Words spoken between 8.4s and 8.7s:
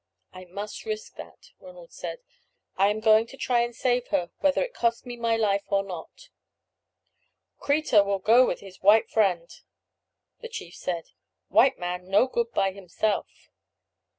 with